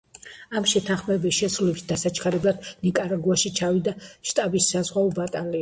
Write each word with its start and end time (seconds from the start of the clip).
ამ 0.59 0.63
შეთანხმებების 0.71 1.41
შესრულების 1.41 1.85
დასაჩქარებლად 1.91 2.67
ნიკარაგუაში 2.87 3.55
ჩავიდა 3.61 3.95
შტატების 4.11 4.75
საზღვაო 4.75 5.17
ბატალიონი. 5.23 5.49